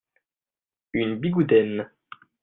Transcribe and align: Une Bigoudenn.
Une 0.93 1.19
Bigoudenn. 1.19 1.87